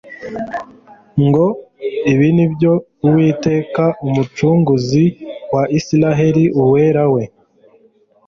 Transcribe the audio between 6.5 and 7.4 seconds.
Uwera we,